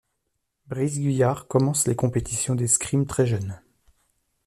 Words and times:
Brice 0.65 0.99
Guyart 0.99 1.47
commence 1.47 1.85
les 1.87 1.95
compétitions 1.95 2.55
d'escrime 2.55 3.05
très 3.05 3.27
jeune. 3.27 3.61